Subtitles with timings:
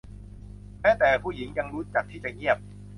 [0.81, 2.57] แม้แต่ผู้หญิงยังรู้จักที่จะเงียบ